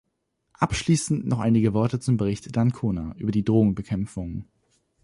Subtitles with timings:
[0.53, 4.45] Abschließend noch einige Worte zum Bericht d'Ancona über die Drogenbekämpfung.